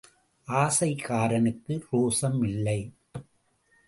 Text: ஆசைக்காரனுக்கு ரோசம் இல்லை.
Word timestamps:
ஆசைக்காரனுக்கு 0.47 1.75
ரோசம் 1.91 2.39
இல்லை. 2.43 2.79